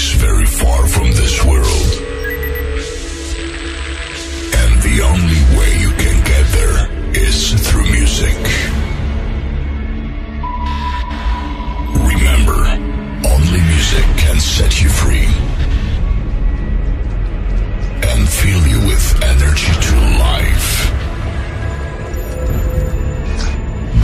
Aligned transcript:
place 0.00 0.12
very 0.14 0.46
far 0.46 0.86
from 0.86 1.06
this 1.12 1.44
world. 1.44 1.90
And 4.60 4.72
the 4.82 4.96
only 5.12 5.42
way 5.58 5.70
you 5.84 5.90
can 6.02 6.16
get 6.24 6.44
there 6.58 6.78
is 7.28 7.52
through 7.66 7.88
music. 7.90 8.36
Remember, 12.12 12.60
only 13.34 13.60
music 13.74 14.06
can 14.16 14.38
set 14.40 14.80
you 14.82 14.88
free 14.88 15.28
and 18.10 18.28
fill 18.28 18.64
you 18.72 18.80
with 18.90 19.06
energy 19.32 19.72
to 19.86 19.94
life. 20.26 20.70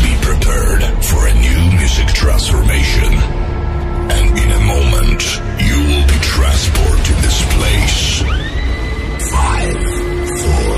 Be 0.03 0.13
prepared 0.29 0.83
for 1.05 1.27
a 1.27 1.35
new 1.47 1.79
music 1.79 2.09
transformation. 2.09 3.13
And 4.09 4.39
in 4.39 4.51
a 4.53 4.61
moment, 4.61 5.46
place. 7.57 8.23
Five, 9.33 9.79
four, 10.43 10.75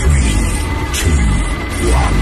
three, 0.00 0.36
two, 1.00 1.22
one. 1.90 2.18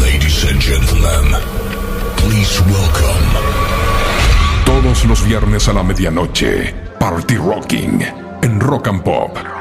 Ladies 0.00 0.38
and 0.50 0.60
gentlemen, 0.60 1.24
please 2.16 2.60
welcome. 2.72 3.26
Todos 4.64 5.04
los 5.04 5.24
viernes 5.24 5.68
a 5.68 5.72
la 5.72 5.82
medianoche, 5.82 6.74
Party 6.98 7.36
Rocking 7.36 8.02
en 8.42 8.60
Rock 8.60 8.88
and 8.88 9.02
Pop. 9.02 9.55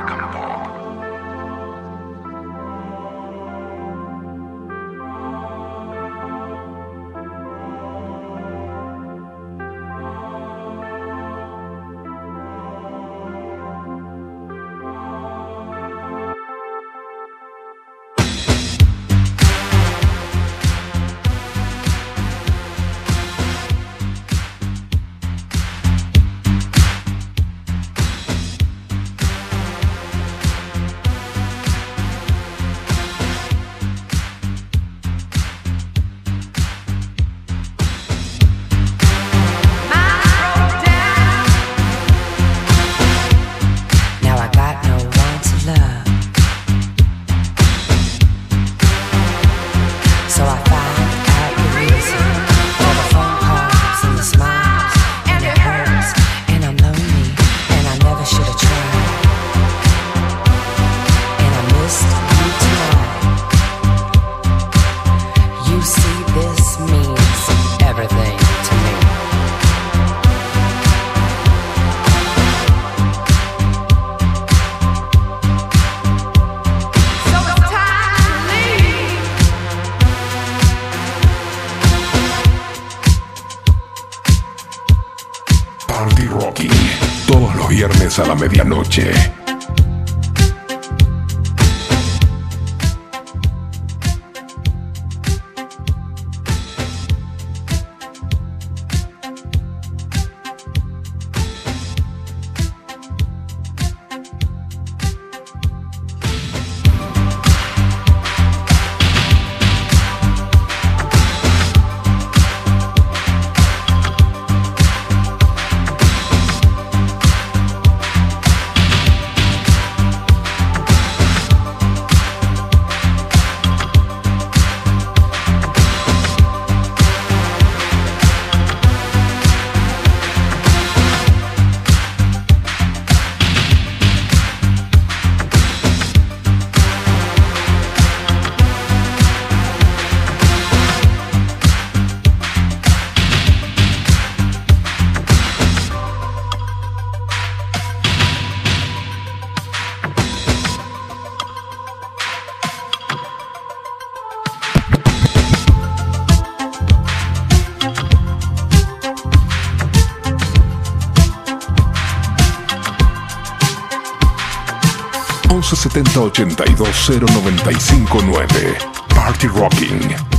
1170 165.66 166.62
82095 166.62 168.06
9 168.22 168.78
Party 169.09 169.48
Rocking. 169.48 170.34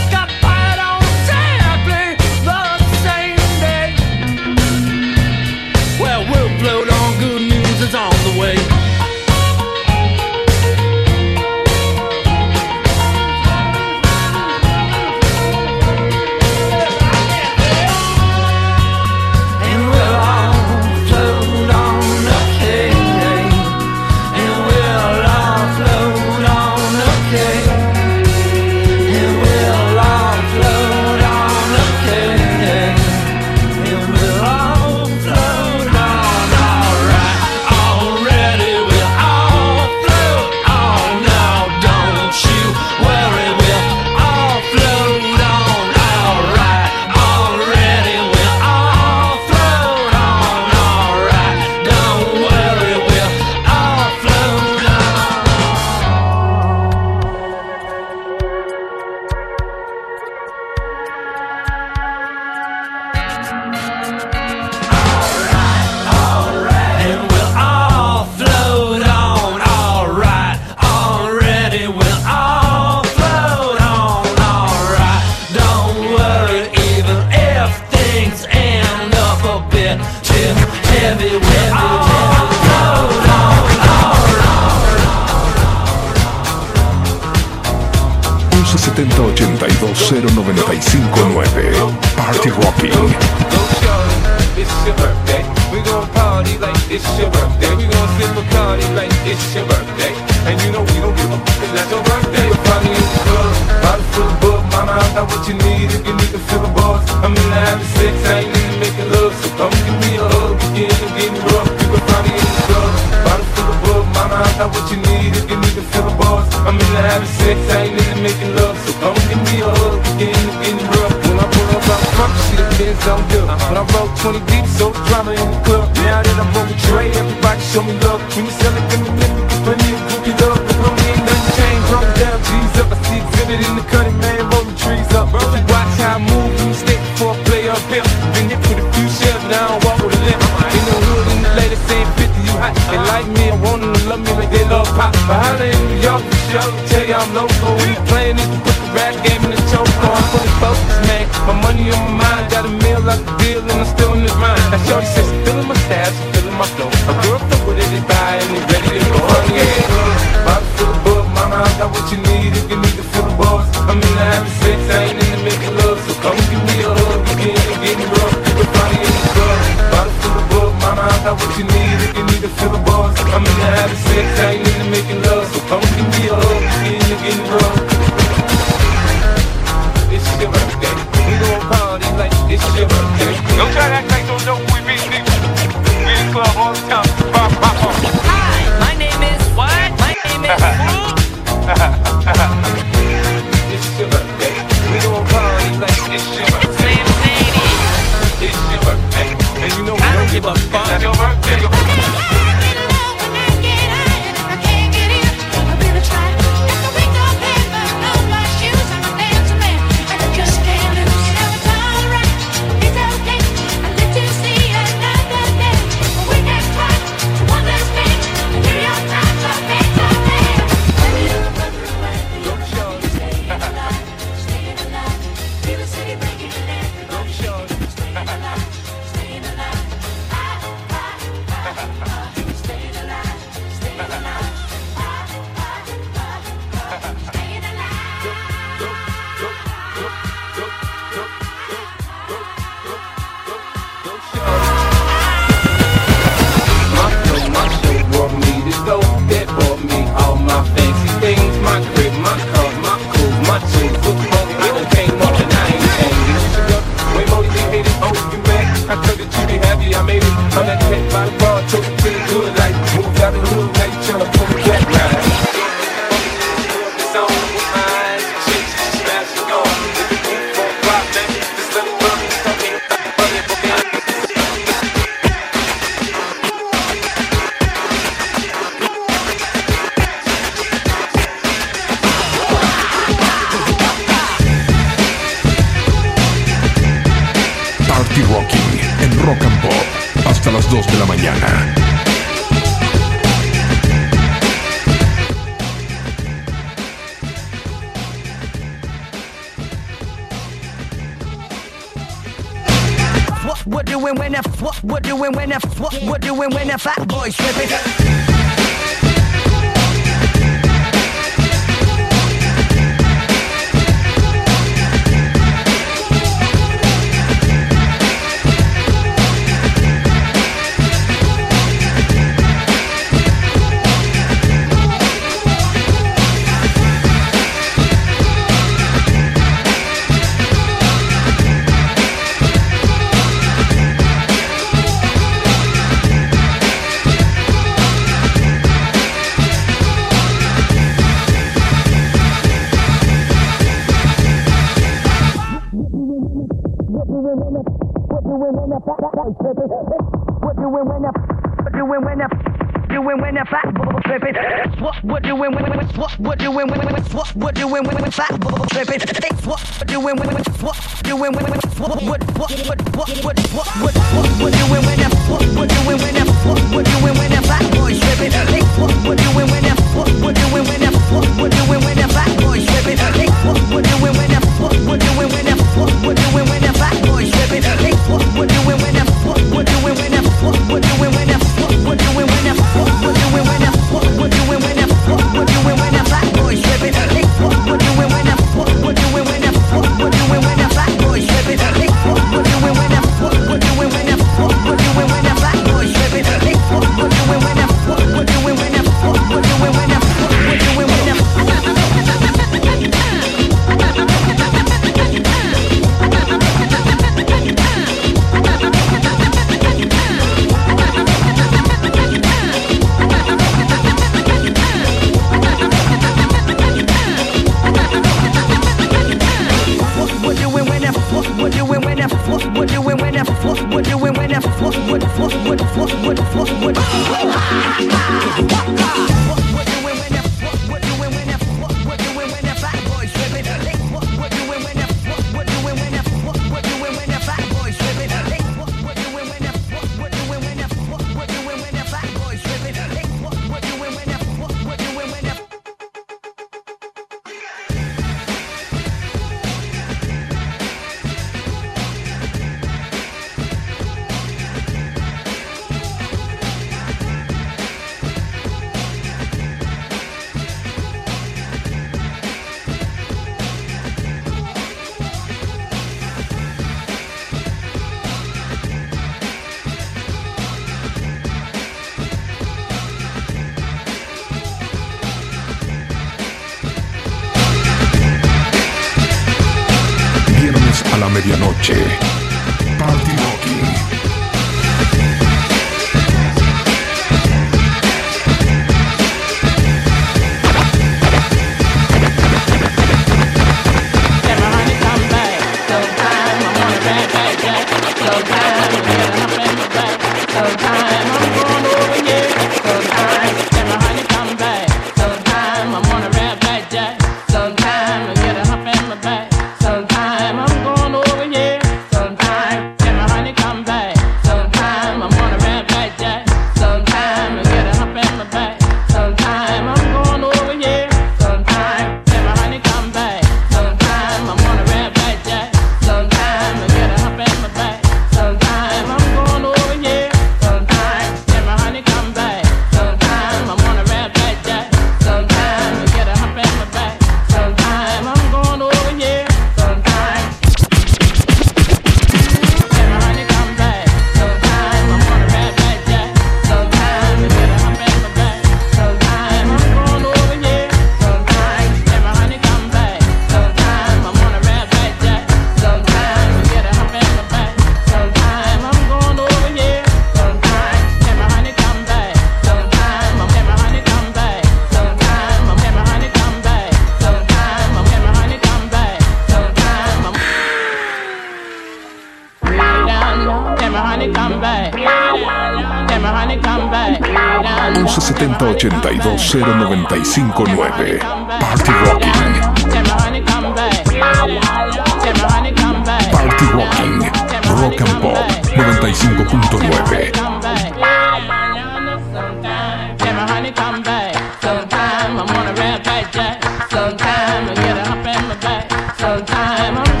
time. 599.41 600.00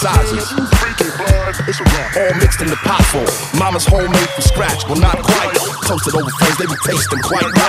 sizes. 0.00 0.48
All 2.16 2.34
mixed 2.40 2.62
in 2.62 2.68
the 2.68 2.80
pot 2.88 3.04
form. 3.12 3.28
Mama's 3.60 3.84
homemade 3.84 4.28
from 4.30 4.42
scratch, 4.42 4.84
well 4.88 4.96
not 4.96 5.20
quite. 5.22 5.54
Toasted 5.84 6.14
over 6.14 6.30
friends, 6.40 6.56
they 6.56 6.64
be 6.64 6.76
tasting 6.86 7.20
quite 7.20 7.59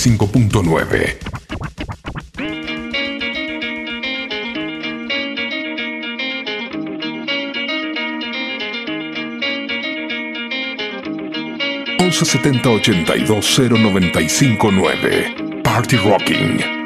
95.9. 0.00 1.18
setenta 12.24 12.68
ochenta 12.68 13.16
y 13.16 13.24
dos 13.24 13.46
cero 13.56 13.76
noventa 13.78 14.20
y 14.20 14.28
cinco 14.28 14.70
nueve 14.70 15.34
Party 15.64 15.96
Rocking 15.96 16.79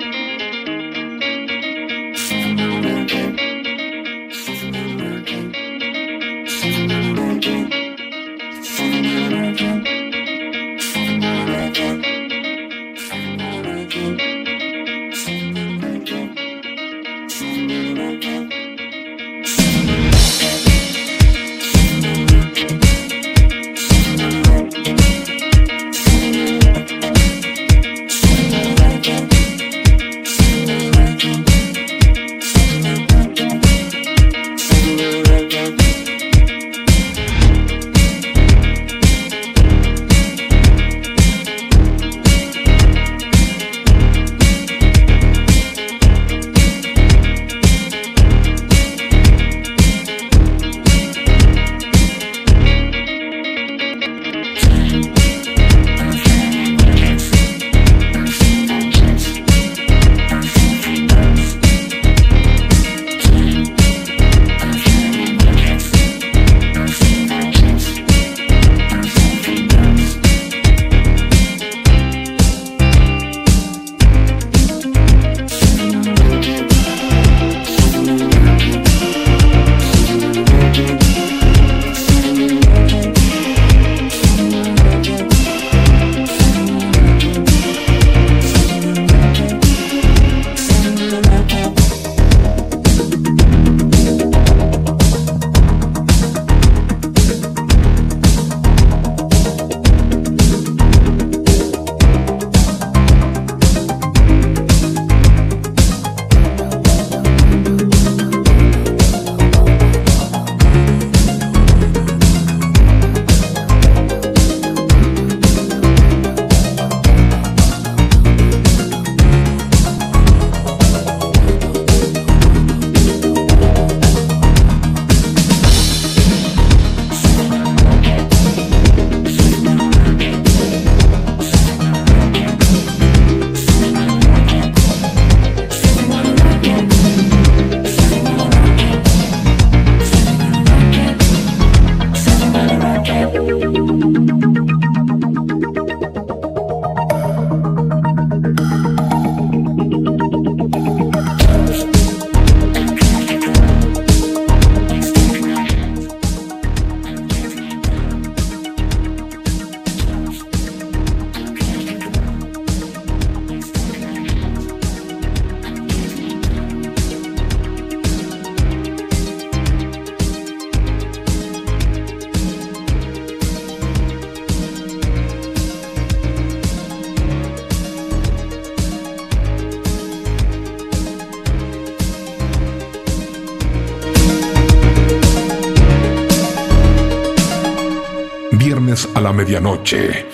medianoche. 189.45 190.25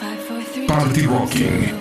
Party 0.69 1.05
Rocking. 1.07 1.80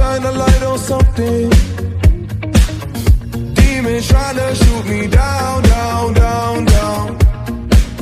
shine 0.00 0.24
a 0.24 0.32
light 0.32 0.62
on 0.62 0.78
something. 0.78 1.50
Demons 3.58 4.08
trying 4.08 4.36
to 4.42 4.48
shoot 4.60 4.84
me 4.92 5.00
down, 5.08 5.56
down, 5.74 6.14
down, 6.24 6.56
down. 6.74 7.06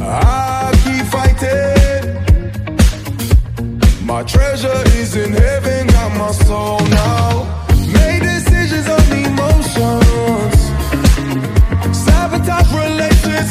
I 0.00 0.70
keep 0.84 1.04
fighting. 1.14 2.06
My 4.10 4.22
treasure 4.34 4.82
is 5.00 5.10
in 5.24 5.32
heaven, 5.44 5.80
got 5.96 6.10
my 6.22 6.32
soul 6.46 6.80
now. 7.04 7.30
Made 7.96 8.22
decisions 8.32 8.86
on 8.96 9.04
emotions. 9.26 10.60
Sabotage 12.04 12.70
relations, 12.84 13.48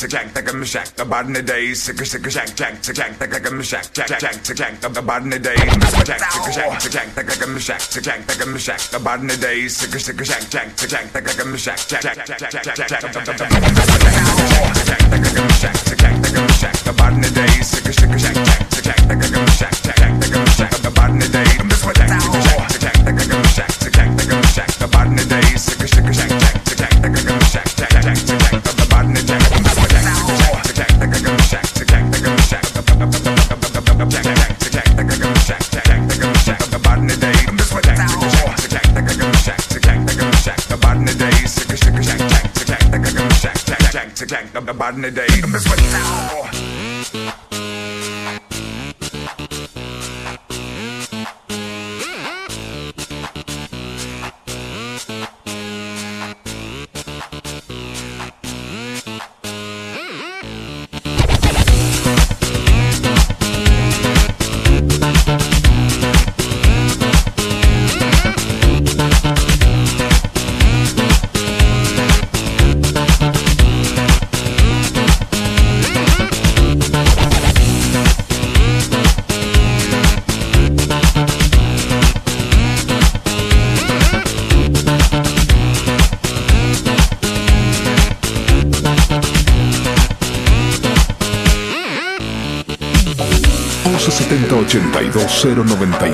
The 0.00 1.04
body 1.04 1.32
the 1.34 1.42
day, 1.42 1.74
sick 1.74 1.98
sick 2.06 2.24
shank 2.30 2.56
shank 2.56 2.82
sick 2.82 2.96
shank 2.96 3.20
like 3.20 3.32
a 3.32 3.62
shack 3.62 3.84
shack 3.94 4.08
shack 4.18 4.32
sick 4.46 4.56
shank 4.56 4.80
the 4.80 4.88
body 5.02 5.28
the 5.28 5.38
day, 5.38 5.56
sick 5.56 6.06
shank 6.06 6.22
sick 6.32 6.52
shank 6.54 6.80
sick 6.80 6.92
shank 6.92 7.16
like 7.16 7.28
a 7.28 7.60
shack 7.60 7.80
sick 7.80 8.04
shank 8.04 8.26
like 8.26 8.40
a 8.40 8.58
shack 8.58 8.80
the 8.80 8.98
body 8.98 9.26
the 9.26 9.36
day, 9.36 9.68
sick 9.68 9.90
sick 10.00 10.24
shank 10.24 10.50
shank 10.50 10.78
sick 10.78 10.88
shank 10.90 11.14
like 11.14 11.26
a 11.26 11.58
shack 11.58 11.76
shack 11.78 12.00
shack 12.00 12.16
shack 12.16 12.40
shack 12.40 12.50
shack 12.50 12.80
shack 12.80 13.02
sick 13.04 13.20
shank 16.00 16.22
like 16.24 16.36
a 16.36 16.52
shack 16.54 16.76
the 16.84 16.92
body 16.96 17.20
the 17.20 17.30
day, 17.34 17.46
sick 17.46 17.60
sick 17.60 17.74
shank 17.74 17.79
back 44.90 44.96
in 44.96 45.02
the 45.02 45.10
day. 45.10 45.26
Miss 45.48 45.66
what 45.68 46.39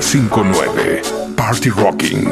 959 0.07 1.35
Party 1.35 1.69
Rocking. 1.69 2.26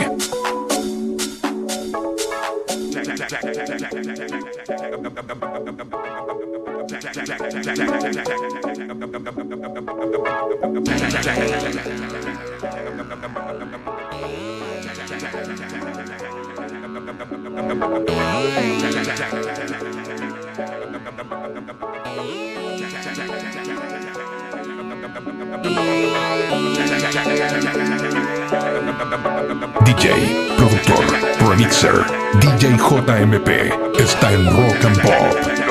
DJ, 28.96 30.56
productor, 30.58 31.04
remixer, 31.50 32.06
DJ 32.40 32.78
JMP 32.78 33.74
está 34.00 34.32
en 34.32 34.46
Rock 34.46 34.86
and 34.86 35.02
Pop 35.02 35.65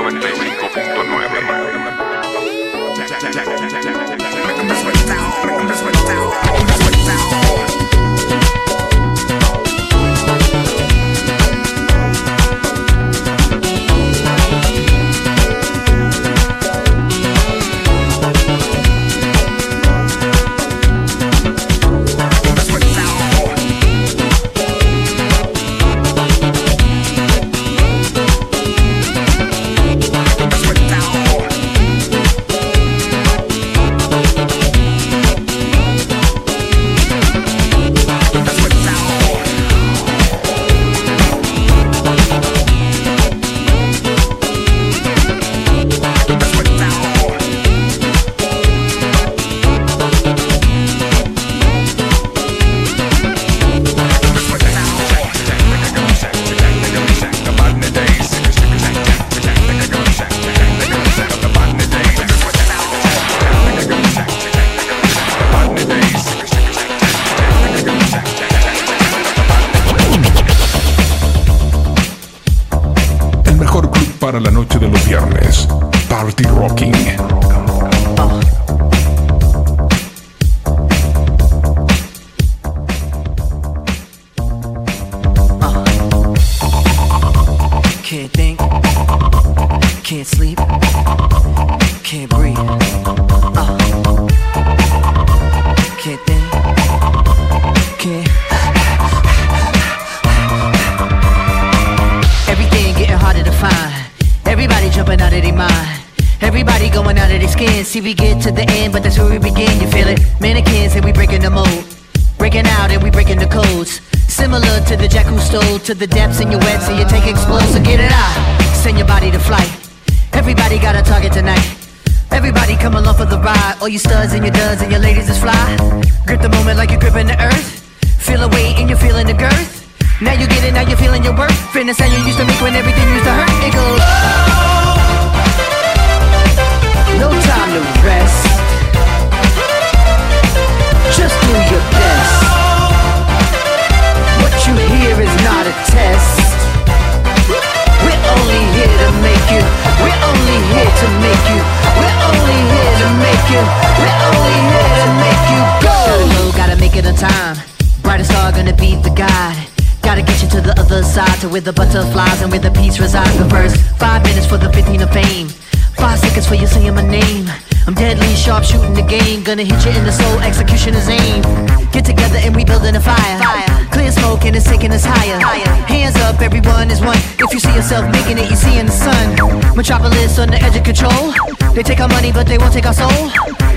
is 174.64 174.70
taking 174.70 174.92
us 174.92 175.04
higher. 175.04 175.38
Hands 175.86 176.16
up, 176.16 176.40
everyone 176.40 176.90
is 176.90 177.00
one. 177.00 177.18
If 177.38 177.52
you 177.52 177.60
see 177.60 177.74
yourself 177.74 178.10
making 178.12 178.38
it, 178.38 178.50
you 178.50 178.56
see 178.56 178.78
in 178.78 178.86
the 178.86 178.92
sun. 178.92 179.36
Metropolis 179.76 180.38
on 180.38 180.48
the 180.48 180.60
edge 180.62 180.76
of 180.76 180.84
control. 180.84 181.32
They 181.74 181.82
take 181.82 182.00
our 182.00 182.08
money, 182.08 182.32
but 182.32 182.46
they 182.46 182.58
won't 182.58 182.72
take 182.72 182.86
our 182.86 182.94
soul. 182.94 183.10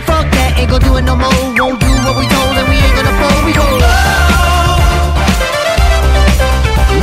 Fuck 0.07 0.27
that, 0.31 0.55
ain't 0.57 0.69
gonna 0.69 0.85
do 0.85 0.95
it 0.97 1.03
no 1.03 1.15
more. 1.15 1.31
Won't 1.57 1.79
do 1.79 1.91
what 2.05 2.15
we 2.19 2.25
told, 2.27 2.53
and 2.57 2.67
we 2.69 2.77
ain't 2.77 2.95
gonna 2.95 3.15
fold. 3.19 3.41
We 3.45 3.53
go 3.53 3.65
low. 3.65 3.95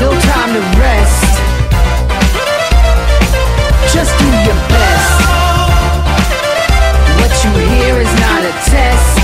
No 0.01 0.11
time 0.33 0.51
to 0.57 0.63
rest. 0.81 1.33
Just 3.93 4.13
do 4.19 4.29
your 4.49 4.59
best. 4.71 5.13
What 7.21 7.33
you 7.45 7.53
hear 7.73 7.95
is 8.01 8.13
not 8.21 8.41
a 8.45 8.53
test 8.71 9.24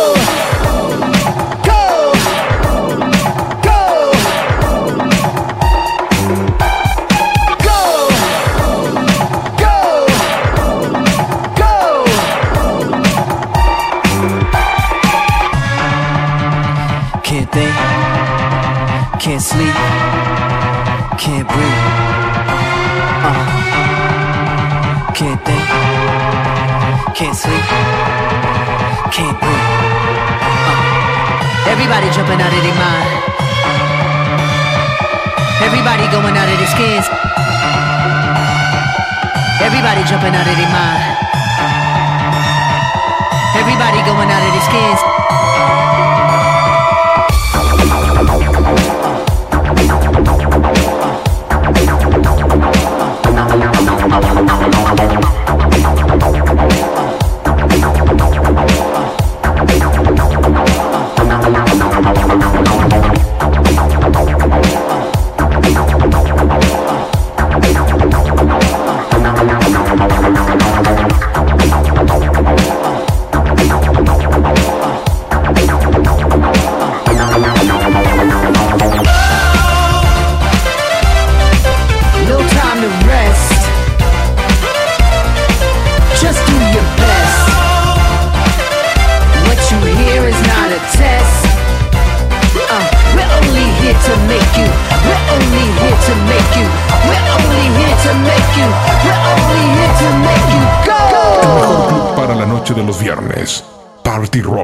Everybody 32.01 32.17
jumping 32.17 32.41
out 32.41 32.51
of 32.51 32.63
their 32.63 32.73
mind. 32.73 33.09
Everybody 35.61 36.09
going 36.09 36.35
out 36.35 36.49
of 36.49 36.57
their 36.57 36.67
skins. 36.67 37.05
Everybody 39.61 40.01
jumping 40.09 40.33
out 40.33 40.47
of 40.47 40.57
their 40.57 40.71
mind. 40.73 41.03
Everybody 43.55 44.01
going 44.01 44.29
out 44.31 44.41
of 44.41 44.51
their 44.51 44.65
skins. 44.65 45.01
No 55.21 55.40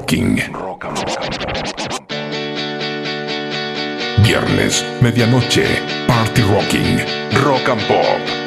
Rocking. 0.08 0.42
Viernes, 4.24 4.86
medianoche. 5.02 5.68
Party 6.08 6.44
Rocking. 6.44 7.00
Rock 7.44 7.68
and 7.68 7.82
Pop. 7.88 8.47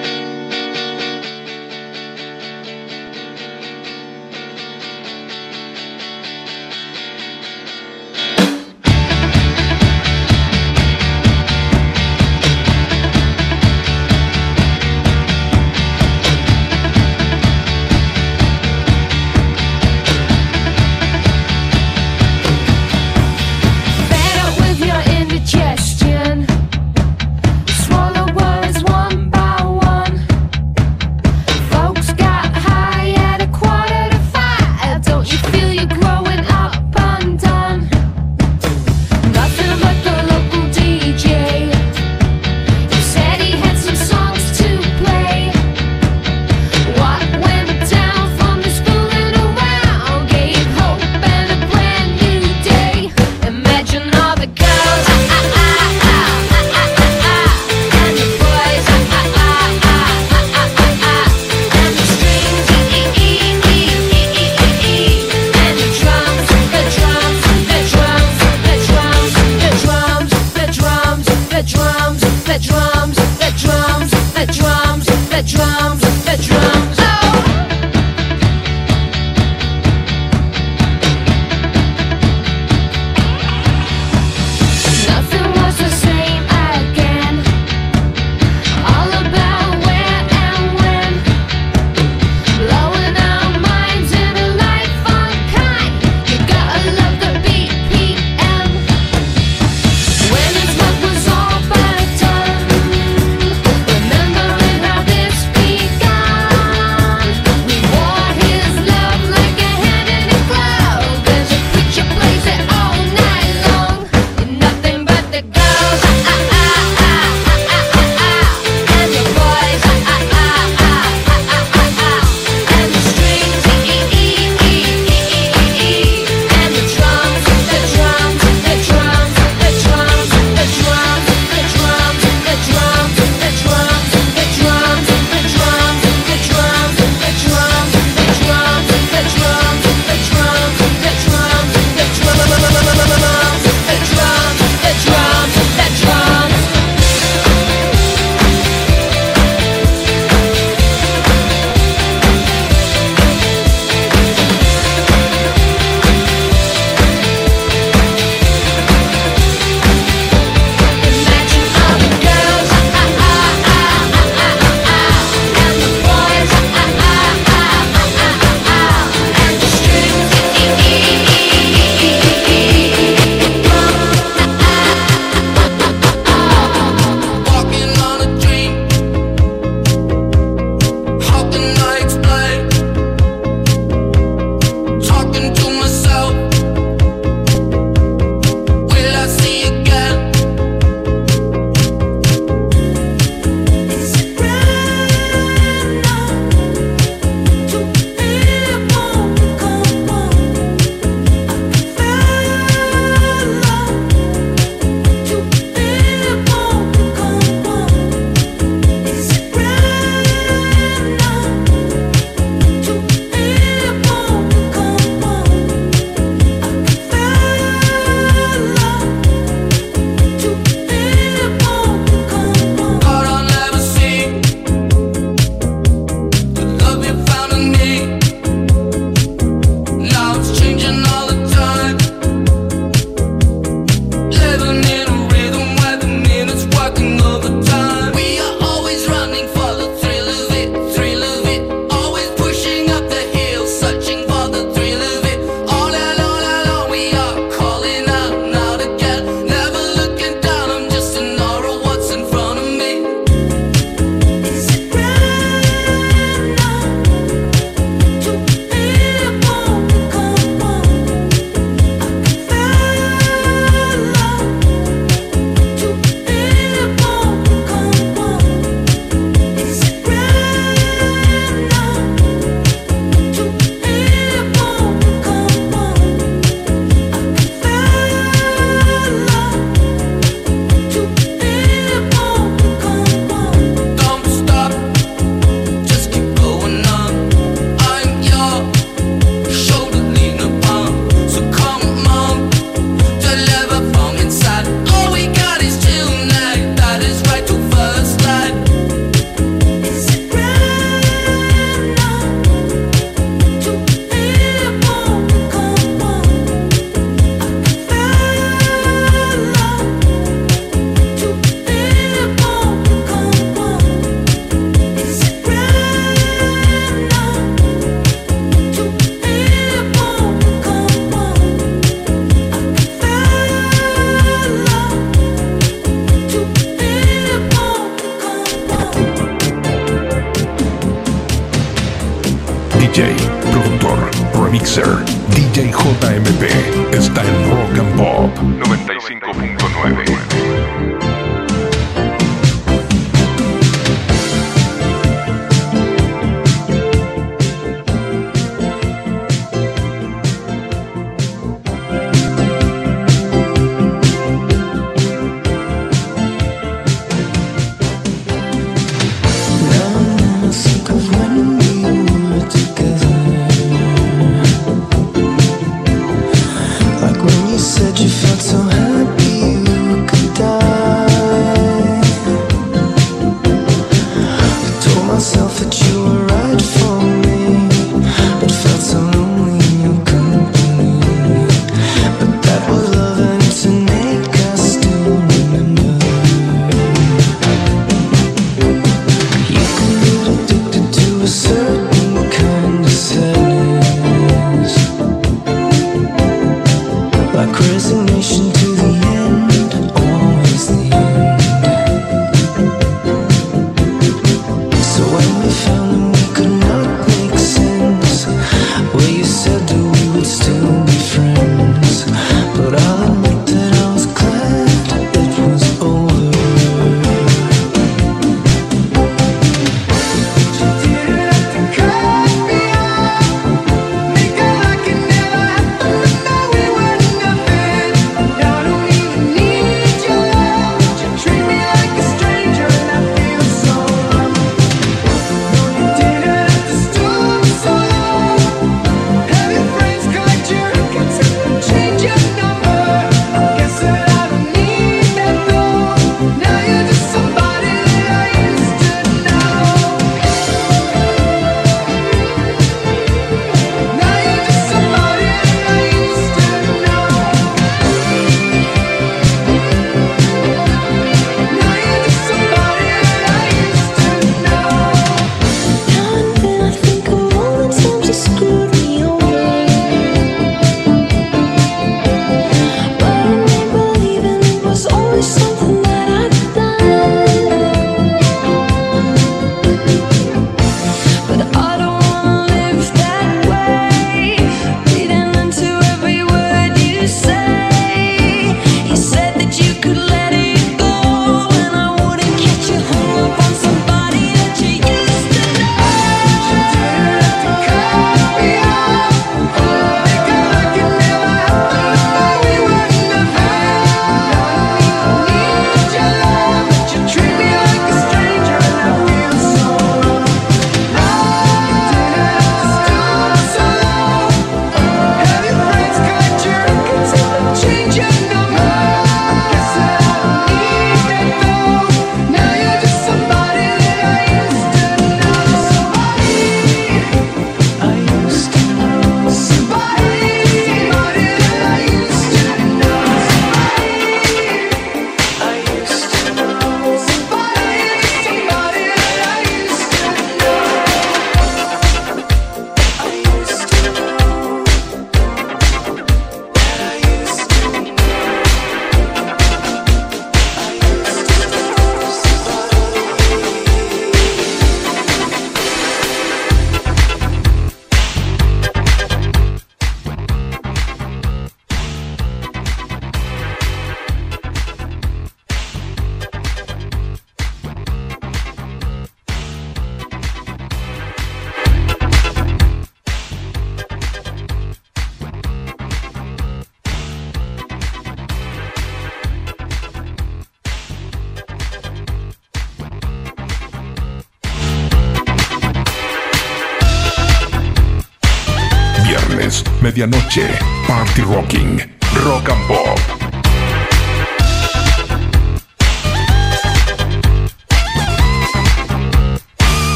Medianoche, 590.01 590.59
Party 590.86 591.22
Rocking, 591.22 591.78
Rock 592.24 592.48
and 592.48 592.66
Pop. 592.66 593.20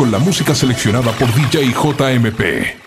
Con 0.00 0.10
la 0.10 0.18
música 0.18 0.54
seleccionada 0.54 1.12
por 1.12 1.28
DJ 1.34 1.74
JMP. 1.74 2.79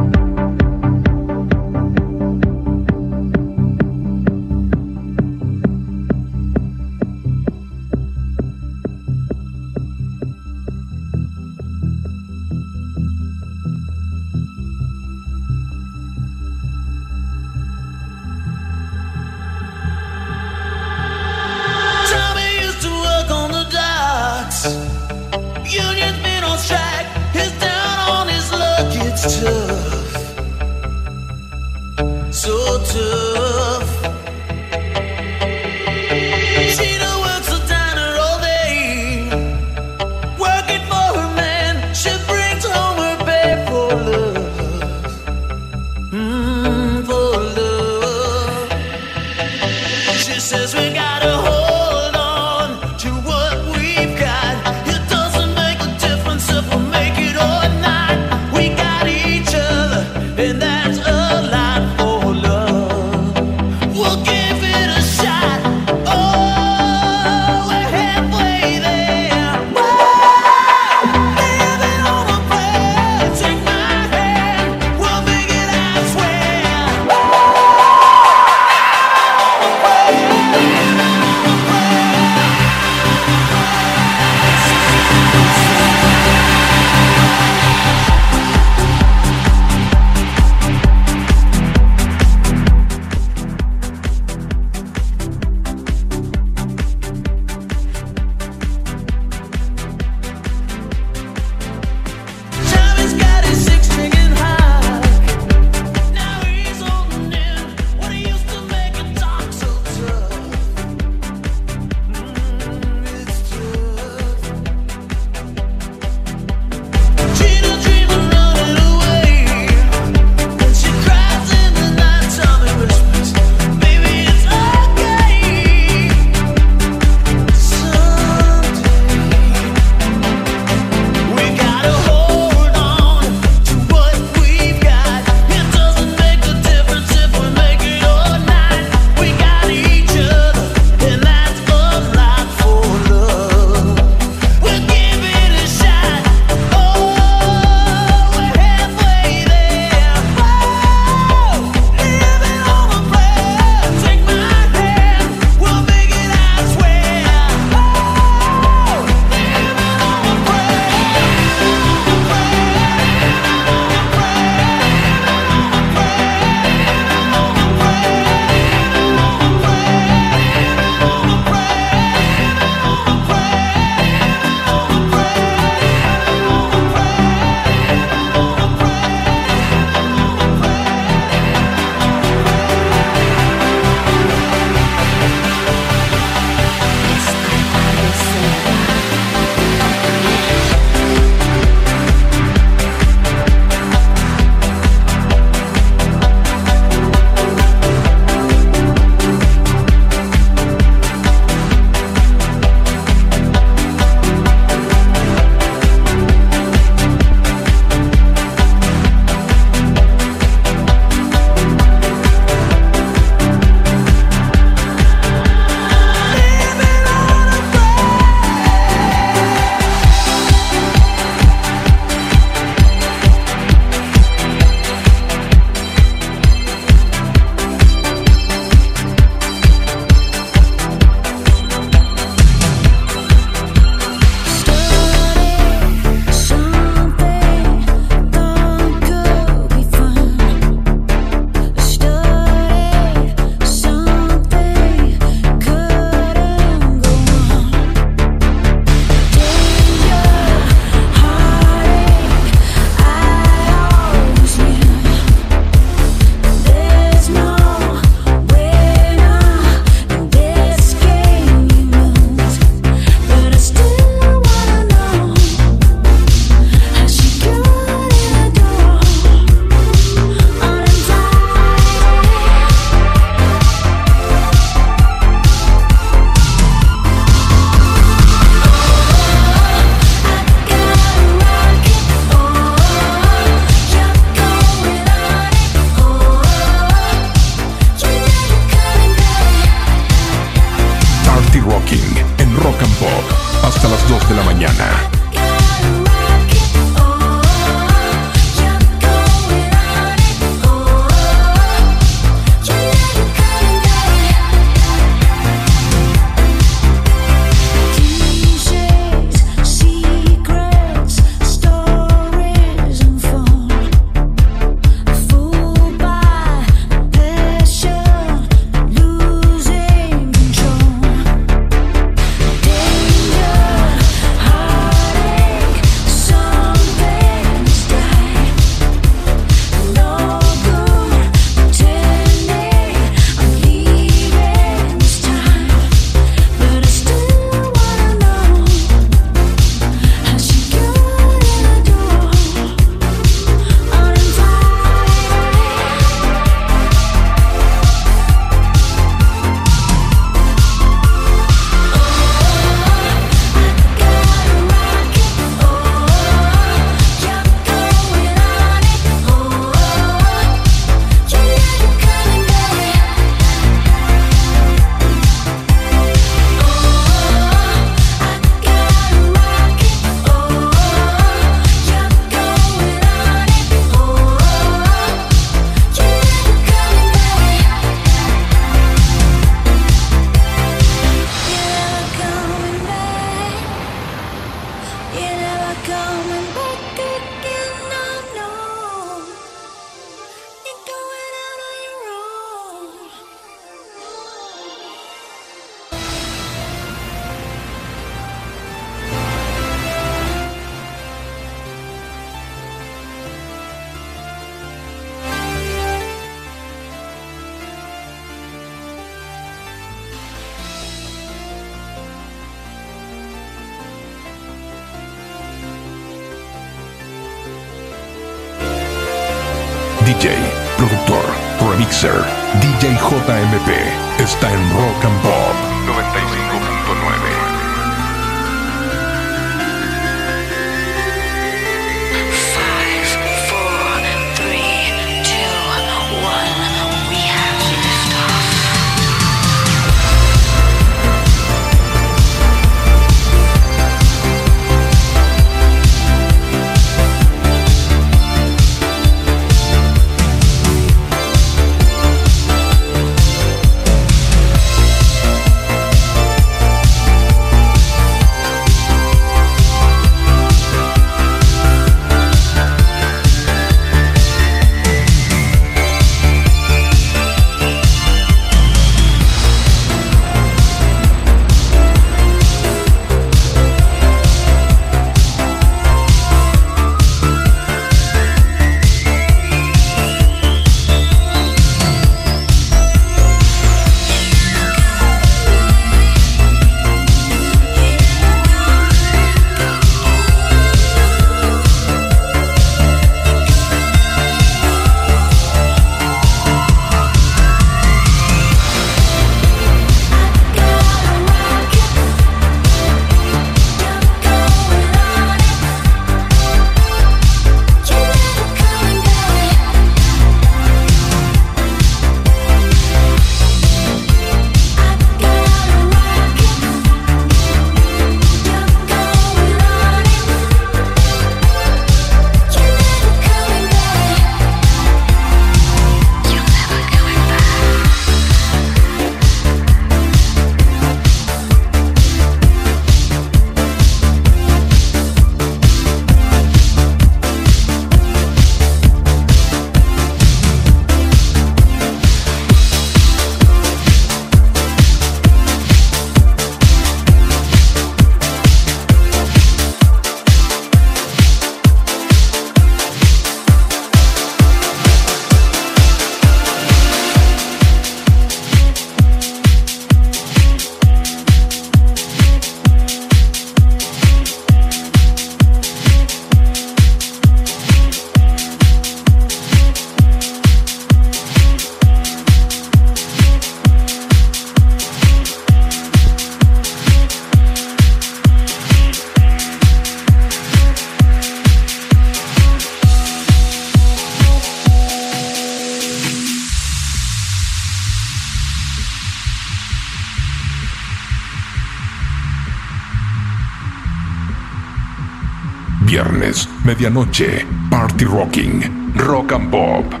Medianoche, 596.71 597.45
Party 597.69 598.05
Rocking, 598.05 598.93
Rock 598.95 599.33
and 599.33 599.49
Pop. 599.49 600.00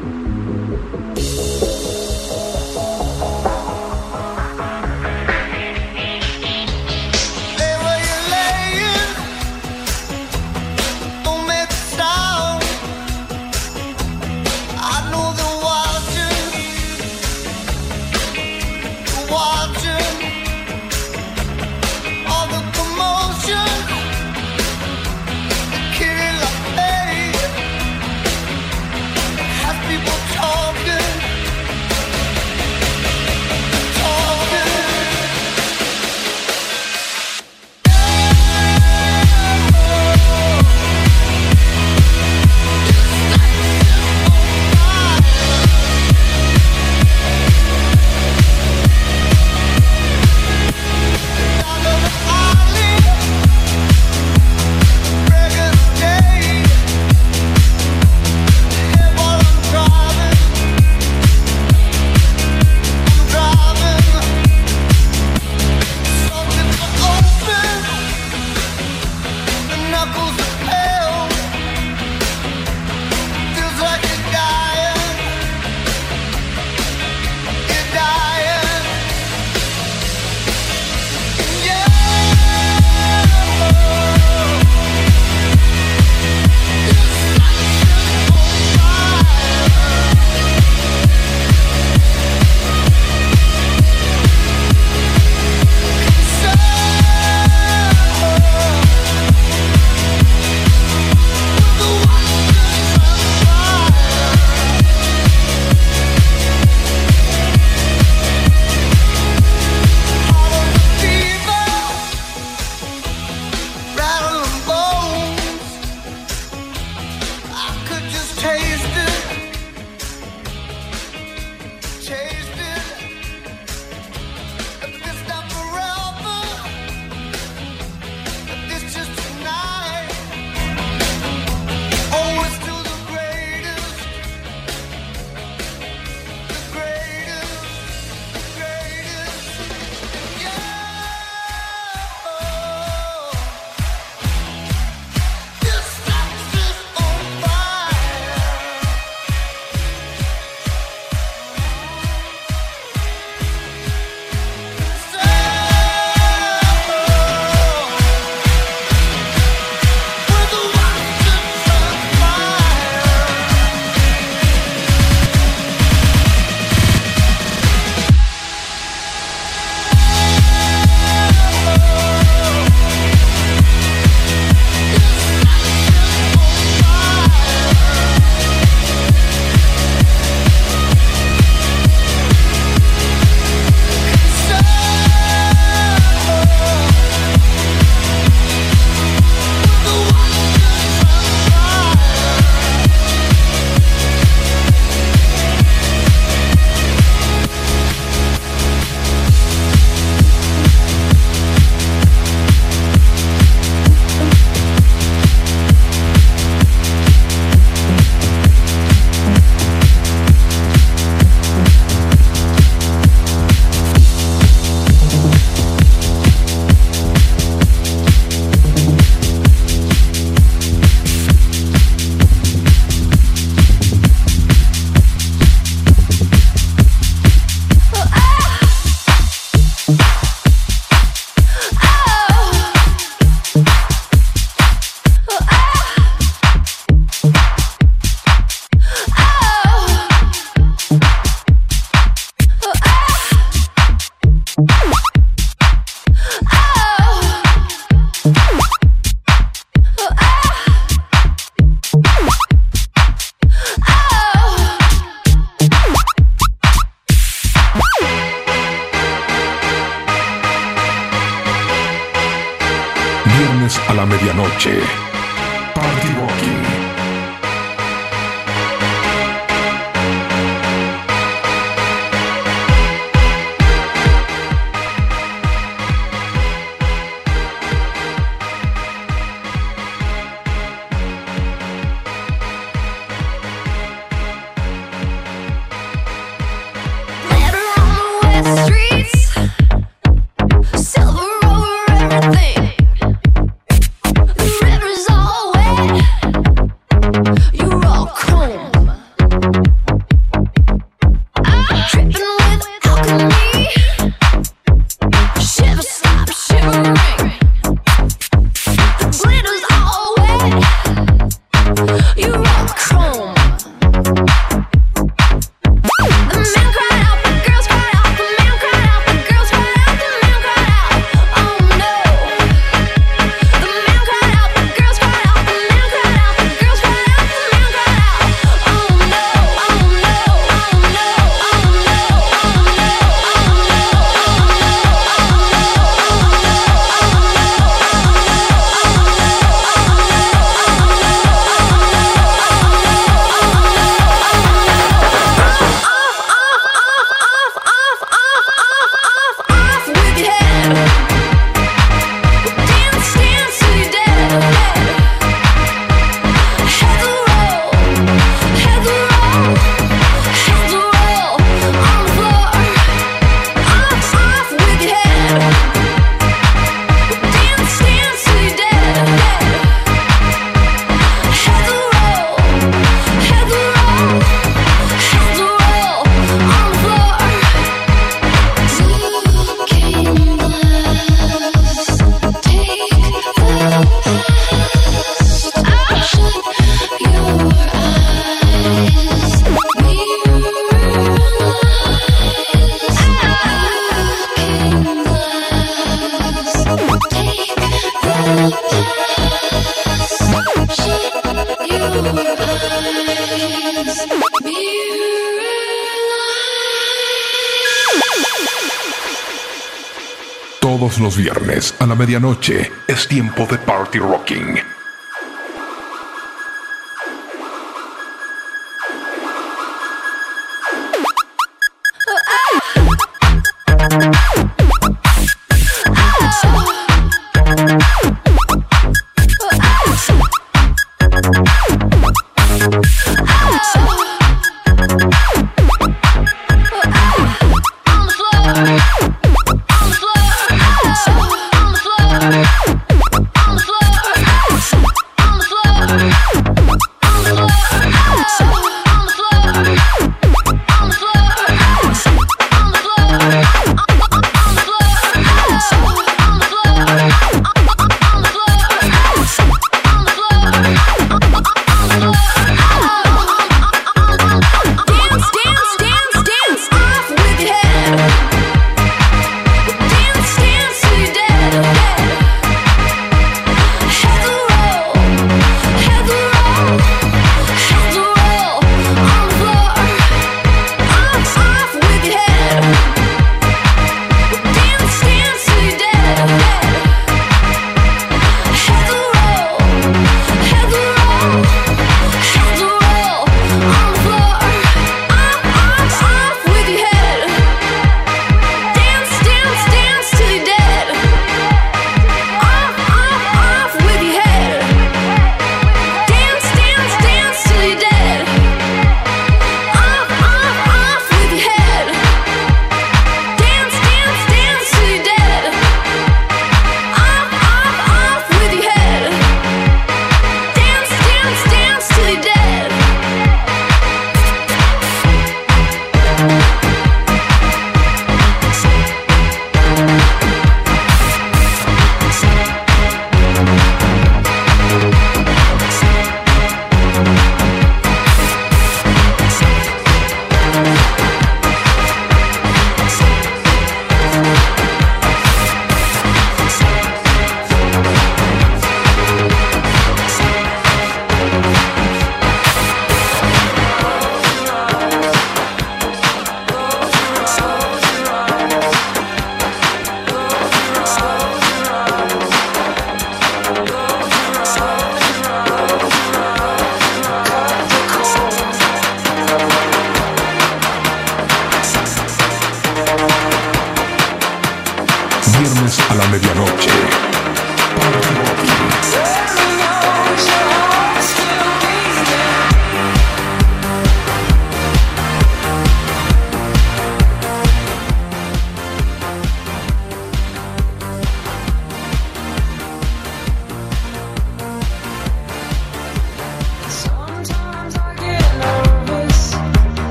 noche. 412.21 412.60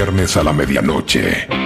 Viernes 0.00 0.34
a 0.38 0.42
la 0.42 0.54
medianoche. 0.54 1.59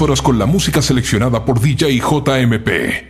Horas 0.00 0.20
con 0.20 0.38
la 0.38 0.46
música 0.46 0.82
seleccionada 0.82 1.44
por 1.44 1.60
DJ 1.60 1.98
JMP. 1.98 3.03